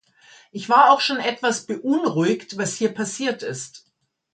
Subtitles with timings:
[0.51, 3.85] Ich war auch schon etwas beunruhigt, was hier passiert ist.